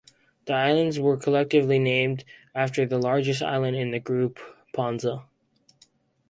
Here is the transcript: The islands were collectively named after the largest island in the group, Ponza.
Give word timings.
The 0.45 0.53
islands 0.53 0.99
were 0.99 1.15
collectively 1.15 1.77
named 1.77 2.23
after 2.55 2.87
the 2.87 2.97
largest 2.97 3.43
island 3.43 3.75
in 3.77 3.91
the 3.91 3.99
group, 3.99 4.39
Ponza. 4.73 5.25